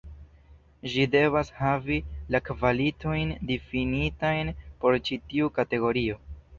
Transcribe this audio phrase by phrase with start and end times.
[0.93, 1.99] Ĝi devas havi
[2.37, 6.23] la kvalitojn difinitajn por ĉi tiu kategorio.